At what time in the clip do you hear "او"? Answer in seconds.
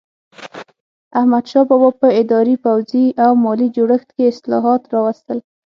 3.23-3.31